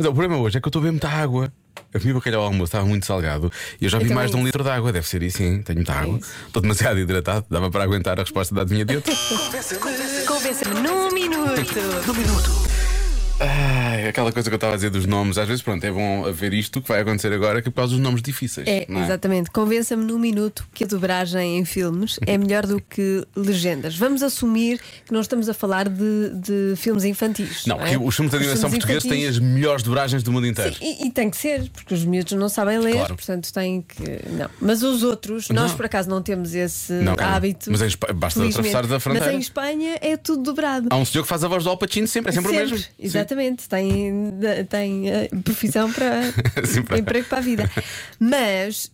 [0.00, 1.52] o problema hoje é que eu estou a beber muita água.
[1.92, 3.50] Eu comi bacalhau ao almoço, estava muito salgado.
[3.80, 4.92] E eu já vi mais de um litro de água.
[4.92, 5.62] Deve ser isso, sim.
[5.62, 6.18] Tenho muita água.
[6.46, 7.46] Estou demasiado hidratado.
[7.48, 9.12] Dava para aguentar a resposta da adivinha de outro.
[10.26, 11.62] Convença-me num minuto.
[12.06, 12.65] Num minuto.
[13.38, 15.36] Ai, aquela coisa que eu estava a dizer dos nomes.
[15.36, 17.92] Às vezes, pronto, é bom haver isto que vai acontecer agora que é por causa
[17.92, 18.66] dos nomes difíceis.
[18.66, 19.04] É, não é?
[19.04, 19.50] exatamente.
[19.50, 23.94] Convença-me num minuto que a dobragem em filmes é melhor do que legendas.
[23.96, 27.66] Vamos assumir que não estamos a falar de, de filmes infantis.
[27.66, 27.90] Não, é?
[27.90, 30.74] que os filmes de animação portugueses têm as melhores dobragens do mundo inteiro.
[30.80, 33.16] E, e tem que ser, porque os miúdos não sabem ler, Claro.
[33.16, 34.02] portanto têm que.
[34.30, 34.48] Não.
[34.60, 35.76] Mas os outros, nós Não.
[35.76, 37.70] por acaso não temos esse Não, hábito.
[37.70, 38.68] Mas em Espa- basta felizmente.
[38.68, 39.26] atravessares a fronteira.
[39.26, 40.88] Mas em Espanha é tudo dobrado.
[40.90, 42.78] Há um senhor que faz a voz do Al Pacino sempre, é sempre, o mesmo.
[42.78, 42.84] Sim.
[43.26, 44.12] Exatamente, tem,
[44.68, 46.22] tem eh, profissão para
[46.64, 47.70] Sim, para- emprego para a vida.
[48.20, 48.90] Mas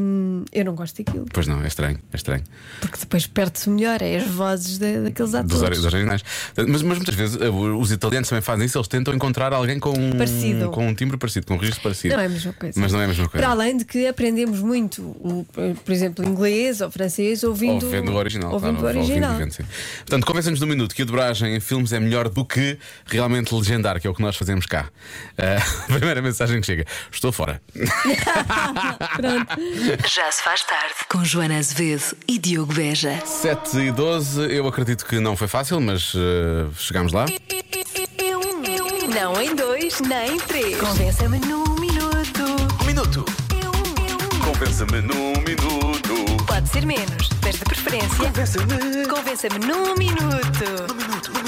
[0.00, 2.42] hum, eu não gosto daquilo, Pois não, é estranho, é estranho.
[2.80, 5.60] porque depois perde-se melhor, é as vozes de- daqueles atores.
[5.60, 6.22] Dos, dos originais.
[6.56, 9.90] Mas, mas muitas vezes eh, os italianos também fazem isso, eles tentam encontrar alguém com
[9.90, 10.70] um, Parecido.
[10.70, 12.14] com um timbre parecido, com um registro parecido.
[12.14, 12.80] Não é a mesma coisa.
[12.80, 13.44] Mas não é a mesma coisa.
[13.46, 15.46] Para além de que aprendemos muito, o-
[15.84, 19.32] por exemplo, inglês ou francês, ouvindo, Ouvindo o original, ouvindo claro, o original.
[19.34, 19.56] ouvindo.
[19.98, 23.73] Portanto, convença-nos no minuto que a dobragem em filmes é melhor do que realmente legendas
[23.74, 24.88] legendar, que é o que nós fazemos cá.
[25.36, 25.60] A
[25.92, 27.60] primeira mensagem que chega: Estou fora.
[30.08, 30.94] Já se faz tarde.
[31.08, 33.20] Com Joana Azevedo e Diogo Beja.
[33.24, 37.26] 7 e 12, eu acredito que não foi fácil, mas ah, chegámos lá.
[39.14, 40.76] Não em dois, nem em três.
[40.78, 42.42] Convença-me num minuto.
[42.80, 43.24] Um minuto.
[44.44, 46.44] Convença-me num minuto.
[46.46, 48.16] Pode ser menos, mas de preferência.
[48.18, 49.06] Convença-me.
[49.06, 50.64] Convença-me num minuto.
[50.88, 51.43] Num minuto,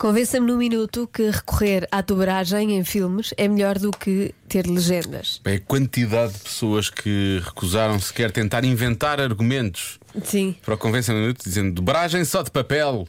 [0.00, 5.42] Convença-me num minuto que recorrer à dobragem em filmes é melhor do que ter legendas.
[5.44, 10.56] É a quantidade de pessoas que recusaram sequer tentar inventar argumentos Sim.
[10.64, 13.06] para o Convença-me num minuto, dizendo dobragem só de papel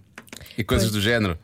[0.58, 0.94] e coisas Pois.
[0.98, 1.38] do género.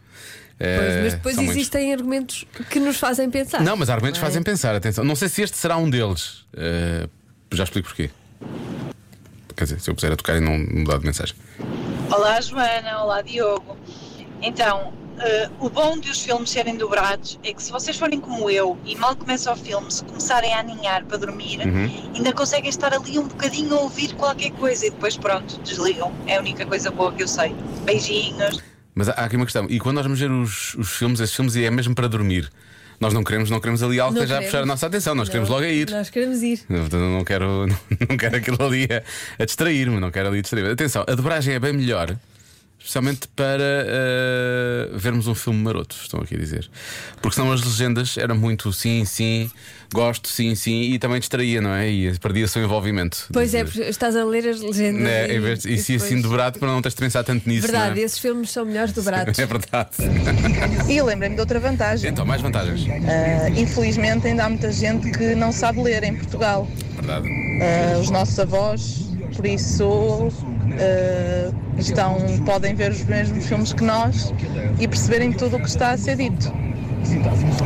[0.57, 1.61] Pois, Eh, mas depois são muitos.
[1.61, 3.61] existem argumentos que nos fazem pensar.
[3.61, 4.29] Não, mas argumentos não é?
[4.29, 5.05] fazem pensar, atenção.
[5.05, 6.45] Não sei se este será um deles.
[6.57, 7.07] Eh,
[7.53, 8.09] já explico porquê.
[9.55, 11.37] Quer dizer, se eu puser a tocar e não mudar de mensagem.
[12.11, 13.77] Olá Joana, olá Diogo.
[14.41, 18.49] Então, eh, o bom de os filmes serem dobrados é que se vocês forem como
[18.49, 22.11] eu e mal começa o filme, se começarem a aninhar para dormir, Uhum.
[22.15, 26.11] ainda conseguem estar ali um bocadinho a ouvir qualquer coisa e depois pronto, desligam.
[26.25, 27.55] É a única coisa boa que eu sei.
[27.83, 28.59] Beijinhos.
[28.93, 29.65] Mas há aqui uma questão.
[29.69, 32.49] E quando nós vamos ver os, os filmes, esses filmes, e é mesmo para dormir.
[32.99, 35.13] Nós não queremos, não queremos ali algo que Não esteja a puxar a nossa atenção,
[35.13, 35.87] nós queremos logo a ir.
[35.91, 36.63] Nós queremos ir.
[36.67, 37.67] Portanto, não quero,
[38.09, 39.03] não quero aquilo ali a,
[39.41, 40.71] a distrair-me, não quero ali distrair-me.
[40.71, 42.17] Atenção, a dobragem é bem melhor,
[42.79, 46.69] especialmente para eh, vermos um filme maroto, estão aqui a dizer.
[47.21, 49.49] Porque senão as legendas eram muito sim, sim,
[49.93, 51.89] gosto, sim, sim, e também distraía, não é?
[51.89, 53.27] E perdia-se o envolvimento.
[53.33, 55.01] Pois é, porque estás a ler as legendas.
[55.01, 55.33] Né?
[55.33, 57.63] e, vez de- e se depois- assim dobrado para não teres de pensar tanto nisso.
[57.67, 58.05] Verdade, não é?
[58.05, 59.37] esses filmes são melhores dobrados.
[59.39, 59.89] É verdade.
[60.89, 62.09] E lembrei-me de outra vantagem.
[62.09, 62.85] Então, mais vantagens.
[62.89, 66.67] Ah, infelizmente ainda há muita gente que não sabe ler em Portugal.
[66.95, 67.27] Verdade.
[67.61, 70.29] Ah, os nossos avós, por isso
[70.79, 74.33] ah, estão, podem ver os mesmos filmes que nós
[74.79, 76.51] e perceberem tudo o que está a ser dito.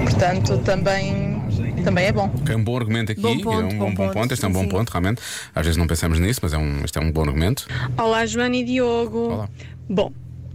[0.03, 1.41] Portanto, também,
[1.83, 2.29] também é bom.
[2.29, 4.33] Que é um bom argumento aqui, Bom ponto, é um bom, bom bom ponto, ponto.
[4.33, 4.69] Este é um bom sim.
[4.69, 5.21] ponto, realmente.
[5.55, 7.67] Às vezes não pensamos nisso, mas é um, este é um bom argumento.
[7.97, 9.49] Olá, Joana e Diogo.
[9.89, 10.11] Bom,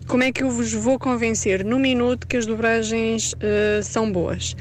[0.06, 4.54] como é que eu vos vou convencer num minuto que as dobragens eh, são boas?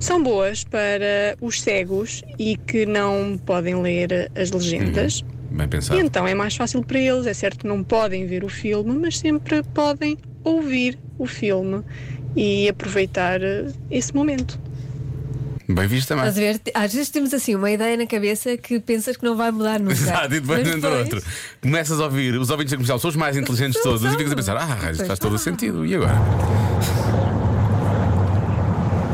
[0.00, 5.24] São boas para os cegos e que não podem ler as legendas.
[5.50, 6.00] Bem E pensado.
[6.00, 7.26] então é mais fácil para eles.
[7.26, 11.82] É certo que não podem ver o filme, mas sempre podem ouvir o filme
[12.36, 14.58] e aproveitar eh, esse momento.
[15.70, 16.26] Bem visto também.
[16.26, 16.60] Estás a ver?
[16.74, 19.92] Às vezes temos assim uma ideia na cabeça que pensas que não vai mudar nunca.
[19.92, 21.30] Exato, e depois Mas entra depois- outro.
[21.60, 24.32] Começas a ouvir, os ouvintes da comercial são os mais inteligentes de todos, e ficas
[24.32, 25.84] a pensar, ah, isto faz todo o sentido.
[25.84, 26.14] E agora?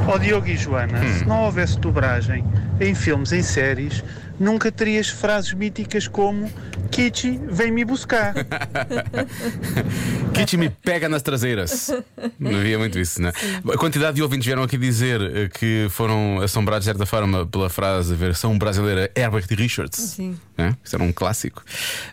[0.07, 1.19] Ó Diogo e Joana, Hum.
[1.19, 2.45] se não houvesse dobragem
[2.81, 4.05] em filmes, em séries,
[4.39, 6.51] nunca terias frases míticas como
[6.91, 8.35] Kichi, vem-me buscar.
[10.35, 11.91] Kitty me pega nas traseiras.
[12.39, 13.33] Não havia muito isso, não é?
[13.75, 17.69] A quantidade de ouvintes vieram aqui dizer eh, que foram assombrados de certa forma pela
[17.71, 19.99] frase a versão brasileira Herbert Richards.
[19.99, 20.37] Sim.
[20.57, 20.77] né?
[20.85, 21.63] Isso era um clássico.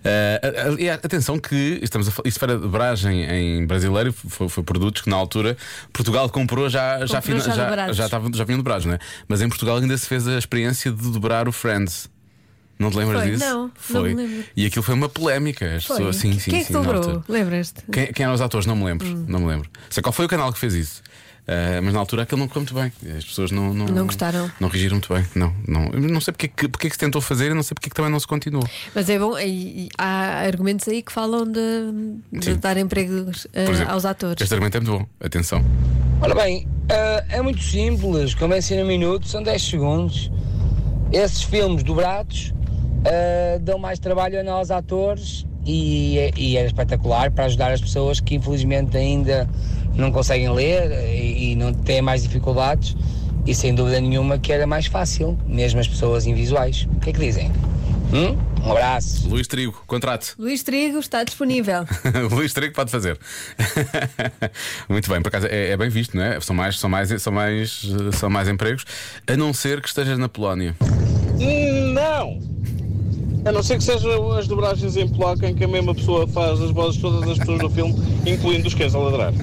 [0.03, 5.01] A- a- atenção que estamos a isto era de dobragem em brasileiro, foi, foi produtos
[5.01, 5.57] que na altura
[5.91, 7.97] Portugal comprou já, já, Comprou já já, dobrados.
[7.97, 8.99] já, estavam- já vinham dobrados, não é?
[9.27, 12.09] Mas em Portugal ainda se fez a experiência de dobrar o Friends.
[12.81, 13.31] Não te lembras Foi?
[13.31, 13.45] disso?
[13.45, 14.13] Não, não foi.
[14.13, 14.43] me lembro.
[14.57, 15.75] E aquilo foi uma polémica.
[15.75, 15.97] As Foi.
[15.97, 16.97] pessoas, sim, sim, Quem é sim, que na dobrou?
[17.01, 17.23] altura.
[17.29, 17.81] Lembras-te?
[17.91, 18.65] Quem, quem eram os atores?
[18.65, 19.07] Não me lembro.
[19.07, 19.25] Hum.
[19.27, 19.69] Não me lembro.
[19.89, 21.01] Sei qual foi o canal que fez isso.
[21.47, 23.15] Ah, mas na altura aquilo não correu muito bem.
[23.17, 24.49] As pessoas não, não, Não gostaram.
[24.59, 25.25] Não regiram muito bem.
[25.35, 27.73] Não, não, não sei porque, que- porque é que se tentou fazer e não sei
[27.73, 28.63] porque é que também não se continuou.
[28.93, 31.59] Mas é bom, e, e há argumentos aí que falam de,
[32.31, 32.55] de Sim.
[32.57, 34.41] dar empregos eh, Por exemplo, aos atores.
[34.41, 35.07] Este argumento é muito bom.
[35.19, 35.65] Atenção.
[36.21, 40.31] Ora bem, ah, é muito simples, convencem no minuto, são 10 segundos.
[41.11, 42.53] Esses filmes dobrados
[43.05, 47.81] ah, dão mais trabalho a nós atores e, é- e era espetacular para ajudar as
[47.81, 49.47] pessoas que infelizmente ainda
[49.95, 52.95] não conseguem ler e, e não têm mais dificuldades
[53.45, 56.87] e sem dúvida nenhuma que era mais fácil, mesmo as pessoas invisuais.
[56.95, 57.51] O que é que dizem?
[58.13, 58.37] Hum?
[58.63, 59.27] Um abraço.
[59.27, 60.35] Luís Trigo, contrato.
[60.37, 61.85] Luís Trigo está disponível.
[62.29, 63.17] Luís Trigo pode fazer.
[64.87, 66.39] Muito bem, por acaso é, é bem visto, não é?
[66.41, 68.85] São mais, são, mais, são, mais, são mais empregos,
[69.25, 70.75] a não ser que estejas na Polónia.
[71.93, 72.39] Não!
[73.43, 76.61] A não ser que sejam as dobragens em polaco em que a mesma pessoa faz
[76.61, 79.33] as vozes de todas as pessoas do filme, incluindo os cães a ladrar.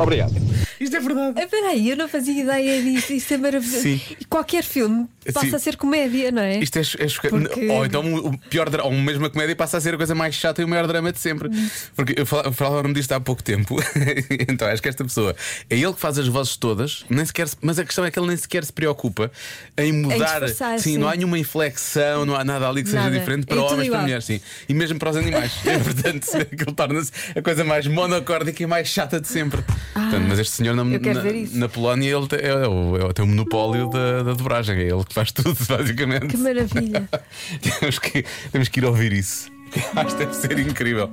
[0.00, 0.32] Obrigado.
[0.80, 1.40] Isto é verdade.
[1.40, 3.12] Espera aí, eu não fazia ideia disso.
[3.12, 3.82] Isto é maravilhoso.
[3.82, 4.00] Sim.
[4.18, 5.54] E qualquer filme passa Sim.
[5.56, 6.58] a ser comédia, não é?
[6.58, 9.76] Isto é, é choca- Porque- Ou então o pior dra- ou mesmo a comédia passa
[9.76, 11.50] a ser a coisa mais chata e o maior drama de sempre.
[11.94, 13.76] Porque eu fal- falaram-me disto há pouco tempo.
[14.48, 15.36] então acho que esta pessoa
[15.68, 18.18] é ele que faz as vozes todas, nem sequer, se- mas a questão é que
[18.18, 19.30] ele nem sequer se preocupa
[19.76, 20.40] em mudar.
[20.40, 23.18] disfarçar, sim, não há nenhuma inflexão, não há nada ali que seja Nada.
[23.18, 24.40] diferente É para tudo homens, para mulheres, sim.
[24.68, 25.52] E mesmo para os animais.
[25.70, 29.62] É, portanto, aquilo torna-se a coisa mais monocórdica e mais chata de sempre.
[29.92, 31.58] Portanto, mas este senhor na, eu quero na- isso.
[31.58, 34.82] na Polónia ele tem, é, o- é, o- tem o monopólio da, da dobragem, é
[34.82, 36.28] ele que faz tudo, basicamente.
[36.28, 37.08] Que maravilha.
[37.80, 39.50] temos, que, temos que ir ouvir isso.
[39.96, 41.10] Acho que deve ser incrível.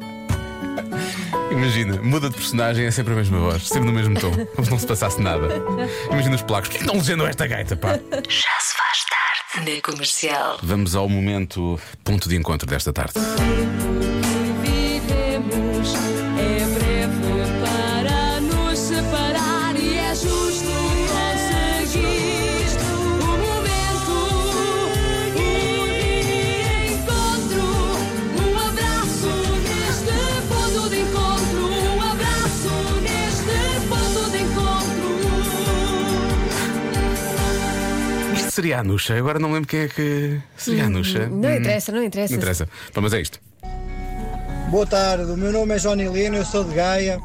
[1.51, 4.71] Imagina, muda de personagem, é sempre a mesma voz, sempre no mesmo tom, como se
[4.71, 5.47] não se passasse nada.
[6.11, 7.93] Imagina os placos, por que não legendam esta gaita, pá?
[7.93, 9.05] Já se faz
[9.55, 10.59] tarde na comercial.
[10.61, 13.13] Vamos ao momento ponto de encontro desta tarde.
[38.67, 40.41] Seria a Nuxa, agora não lembro quem é que.
[40.57, 41.27] Seria a Nuxa?
[41.27, 42.33] Não interessa, não interessa.
[42.33, 42.69] Não interessa.
[42.93, 43.39] Bom, mas é isto.
[44.69, 47.17] Boa tarde, o meu nome é Johnny Lino, eu sou de Gaia.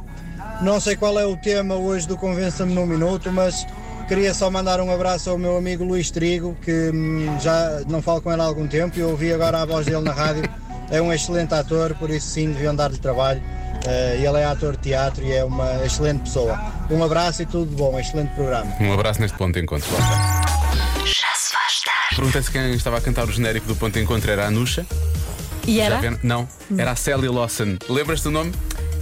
[0.63, 3.67] Não sei qual é o tema hoje do Convença-me num Minuto, mas
[4.07, 8.23] queria só mandar um abraço ao meu amigo Luís Trigo, que hum, já não falo
[8.23, 10.45] com ele há algum tempo e ouvi agora a voz dele na rádio.
[10.91, 13.43] É um excelente ator, por isso sim, deviam dar-lhe trabalho.
[13.85, 16.57] Eh, ele é ator de teatro e é uma excelente pessoa.
[16.89, 18.73] Um abraço e tudo de bom, excelente programa.
[18.79, 19.89] Um abraço neste ponto de encontro.
[22.15, 22.17] Faz tarde.
[22.17, 24.87] Perguntei se quem estava a cantar o genérico do ponto de encontro era a Nuxa.
[25.67, 26.19] E Já era?
[26.23, 27.77] Não, era a Célia Lawson.
[27.89, 28.53] Lembras-te do nome?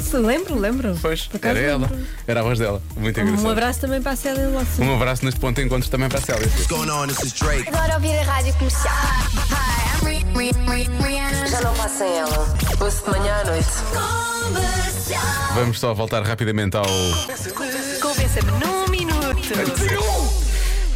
[0.01, 0.99] Se lembro, lembro.
[1.01, 1.89] Pois, Por acaso era ela.
[1.91, 2.07] lembro.
[2.27, 2.83] Era a voz dela.
[2.97, 3.51] Muito Um engraçado.
[3.51, 4.83] abraço também para a Célia Lawson.
[4.83, 6.49] Um abraço neste ponto de encontro também para a Célia.
[6.69, 7.07] going on?
[7.07, 7.69] This is Drake.
[7.69, 8.95] Adoro ouvir a rádio comercial.
[11.51, 12.57] Já não passa ela.
[12.81, 13.69] Ouço de manhã à noite.
[15.55, 16.85] Vamos só voltar rapidamente ao.
[18.01, 20.50] Convença-me num minuto.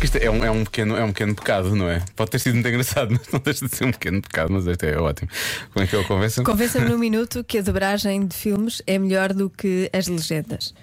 [0.05, 2.03] Que Isto é um, é, um pequeno, é um pequeno pecado, não é?
[2.15, 4.87] Pode ter sido muito engraçado, mas não deixa de ser um pequeno pecado, mas este
[4.87, 5.29] é ótimo.
[5.73, 6.43] Como é que eu convenço?
[6.43, 10.75] Convença-me num minuto que a dobragem de filmes é melhor do que as legendas.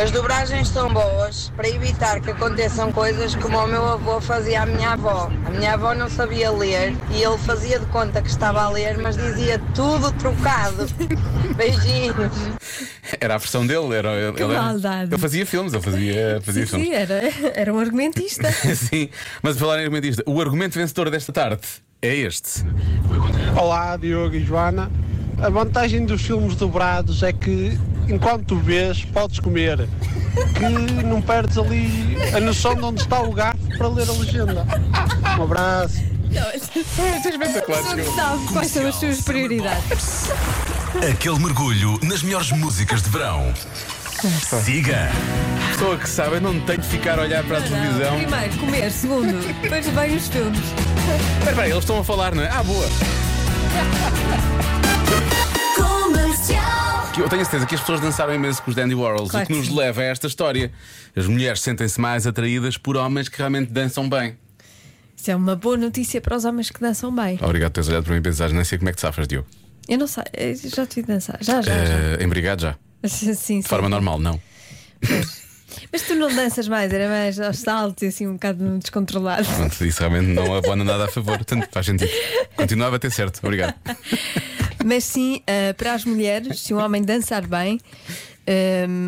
[0.00, 4.66] As dobragens são boas para evitar que aconteçam coisas como o meu avô fazia à
[4.66, 5.28] minha avó.
[5.44, 8.96] A minha avó não sabia ler e ele fazia de conta que estava a ler,
[8.98, 10.86] mas dizia tudo trocado.
[11.56, 12.32] Beijinhos.
[13.20, 15.12] Era a versão dele, era, ele, Que ele era- maldade.
[15.12, 16.88] Ele fazia filmes, ele fazia, fazia Sim, filmes.
[16.88, 17.20] sim, era,
[17.54, 18.52] era um argumentista.
[18.76, 19.08] Sim,
[19.42, 21.62] mas a falar em argumentista, o argumento vencedor desta tarde
[22.00, 22.64] é este.
[23.60, 24.88] Olá, Diogo e Joana.
[25.42, 27.76] A vantagem dos filmes dobrados é que
[28.08, 29.88] enquanto vês, podes comer.
[30.54, 34.66] Que não perdes ali a noção de onde está o garfo para ler a legenda.
[35.38, 35.98] Um abraço.
[36.32, 37.82] é espetacular.
[37.82, 40.30] Sabe quais são as suas prioridades.
[41.10, 43.52] Aquele mergulho nas melhores músicas de verão.
[44.64, 45.10] Siga.
[45.72, 48.16] Pessoa que sabe, eu não tenho de ficar a olhar para a televisão.
[48.18, 48.90] Primeiro, comer.
[48.90, 50.58] Segundo, depois vêm os filmes.
[50.58, 52.48] Espera, espera, eles estão a falar, não é?
[52.48, 52.88] Ah, boa.
[57.18, 59.44] Que Eu tenho a certeza que as pessoas dançaram imenso com os Dandy Warhols, Claro
[59.44, 59.74] o que que nos sim.
[59.76, 60.70] leva a esta história.
[61.16, 64.36] As mulheres sentem-se mais atraídas por homens que realmente dançam bem.
[65.16, 67.36] Isso é uma boa notícia para os homens que dançam bem.
[67.42, 69.26] Obrigado por teres olhado para mim e pensares, nem sei como é que te safas,
[69.26, 69.48] Diogo.
[69.88, 70.22] Eu não sei,
[70.64, 71.38] já te vi dançar.
[71.40, 71.72] Já, já.
[71.72, 71.92] já.
[71.92, 72.76] Eh, embrigado já.
[73.04, 73.60] Sim, sim.
[73.60, 74.40] De forma normal, não.
[75.92, 79.46] Mas tu não danças mais, era mais aos saltos e assim um bocado descontrolado.
[79.46, 81.36] Pronto, isso realmente não abona nada a favor.
[81.36, 82.10] Portanto, faz sentido.
[82.56, 83.40] Continua a bater certo.
[83.42, 83.74] Obrigado.
[84.84, 87.80] Mas sim, ah, para as mulheres, se um homem dançar bem,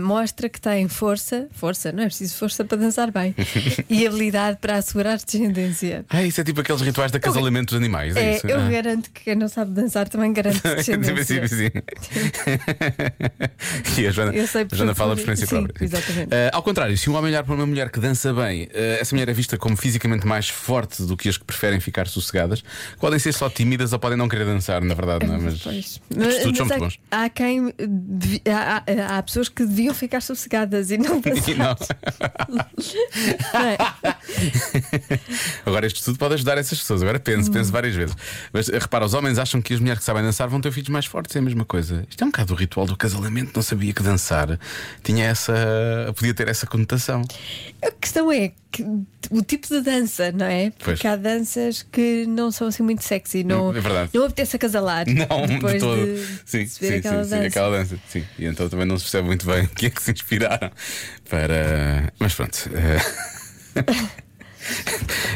[0.03, 3.35] mostra que tem força, força, não é preciso força para dançar bem,
[3.89, 6.05] e habilidade para assegurar descendência.
[6.11, 8.17] Ah, isso é tipo aqueles rituais de acasalamento dos animais.
[8.17, 8.47] É, É, isso?
[8.47, 8.69] eu Ah.
[8.69, 11.49] garanto que quem não sabe dançar também garante descendência.
[11.49, 11.71] sim, sim.
[14.03, 15.85] e a Joana, Eu sei a Joana fala por experiência sim, própria.
[15.85, 16.35] exatamente.
[16.35, 19.15] Ah, ao contrário, se um homem olhar para uma mulher que dança bem, ah, essa
[19.15, 22.63] mulher é vista como fisicamente mais forte do que as que preferem ficar sossegadas.
[22.99, 25.39] Podem ser só tímidas ou podem não querer dançar, na verdade, não é?
[25.39, 25.73] Mas são
[26.17, 26.99] Mas muito há, bons.
[27.11, 27.73] há quem
[28.51, 31.21] há, há- há pessoas que deviam ficar sossegadas e não.
[31.31, 31.77] E não.
[33.55, 33.77] É?
[35.65, 37.03] Agora, este estudo pode ajudar essas pessoas.
[37.03, 38.17] Agora pense, pense várias vezes.
[38.53, 41.07] Mas repara, os homens acham que as mulheres que sabem dançar vão ter filhos mais
[41.07, 41.35] fortes.
[41.37, 42.05] É a mesma coisa.
[42.09, 43.53] Isto é um bocado o ritual do casalamento.
[43.55, 44.59] Não sabia que dançar
[45.03, 45.53] tinha essa.
[46.17, 47.23] podia ter essa conotação.
[47.83, 48.85] A questão é que
[49.31, 50.71] o tipo de dança, não é?
[50.79, 50.99] Pois.
[50.99, 54.11] Porque há danças que não são assim muito sexy, não, É verdade.
[54.13, 55.07] não apetece acasalar.
[55.09, 56.05] Não, depois de todo.
[56.05, 57.47] de sim, se sim, aquela sim, sim, dança.
[57.47, 57.99] aquela dança.
[58.09, 58.25] Sim.
[58.39, 60.71] E então também não se percebe muito bem o que é que se inspiraram
[61.29, 62.13] para.
[62.19, 62.71] Mas pronto.
[62.75, 63.81] eh,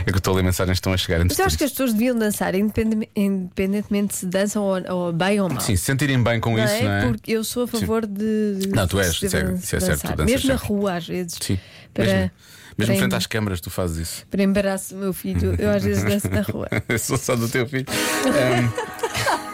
[0.00, 1.64] É que eu estou a ler mensagens que estão a chegar Mas eu acho que
[1.64, 5.61] as pessoas deviam dançar, independentemente se dançam ou, ou bem ou mal.
[5.61, 6.83] Sim, se sentirem bem com não isso, é?
[6.83, 7.07] não é?
[7.07, 8.68] Porque eu sou a favor de.
[8.68, 10.24] Não, tu és, isso é- isso é certo, dançar.
[10.26, 11.38] Mesmo na rua, às vezes.
[11.40, 11.59] Sim.
[11.92, 12.30] Para, mesmo
[12.78, 14.26] mesmo frente às câmaras, tu fazes isso.
[14.30, 16.68] Para embaraço o meu filho, eu às vezes danço na rua.
[16.88, 17.87] eu sou só do teu filho.
[18.26, 19.53] Ahm,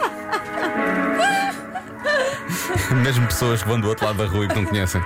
[3.03, 5.01] mesmo pessoas que vão do outro lado da rua e que não conhecem.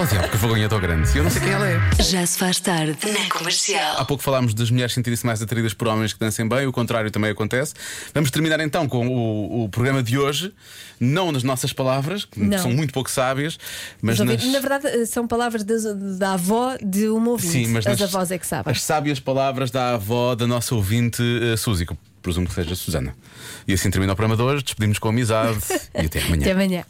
[0.00, 1.16] Oh, diabo, que vergonha tão grande.
[1.16, 1.78] Eu não sei quem ela é.
[2.02, 3.96] Já se faz tarde na comercial.
[3.98, 7.10] Há pouco falámos das mulheres sentirem-se mais atraídas por homens que dancem bem, o contrário
[7.10, 7.74] também acontece.
[8.14, 10.54] Vamos terminar então com o, o programa de hoje,
[10.98, 12.58] não nas nossas palavras, que Não.
[12.58, 13.58] são muito pouco sábias,
[14.00, 14.44] mas nas.
[14.46, 15.84] Na verdade, eh, são palavras das-
[16.18, 17.52] da avó de uma ouvinte.
[17.52, 18.70] Sim, mas As nas- avós é que sabem.
[18.72, 21.84] As sábias palavras da avó da nossa ouvinte uh, Suzy,
[22.20, 23.14] presumo que seja Susana.
[23.66, 25.58] E assim termina o programa de hoje, despedimos com amizade
[25.94, 26.42] e até amanhã.
[26.42, 26.84] Até amanhã.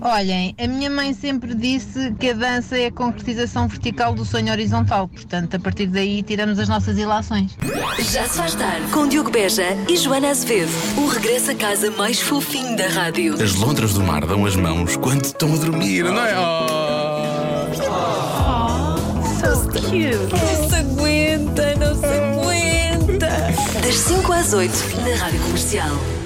[0.00, 4.50] Olhem, a minha mãe sempre disse que a dança é a concretização vertical do sonho
[4.50, 7.56] horizontal, portanto, a partir daí tiramos as nossas ilações.
[8.10, 10.72] Já se faz tarde com Diogo Beja e Joana Azevedo.
[10.96, 13.34] O regresso a casa mais fofinho da rádio.
[13.42, 16.32] As lontras do mar dão as mãos quando estão a dormir, não é?
[19.42, 20.32] So cute.
[20.32, 22.31] Não se aguenta, não se aguenta.
[23.92, 24.72] Das 5 às 8
[25.04, 26.21] na Rádio Comercial.